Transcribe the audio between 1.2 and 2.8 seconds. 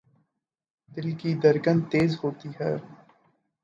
دھڑکن تیز ہوتی ہے